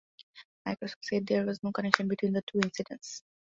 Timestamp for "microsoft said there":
0.67-1.45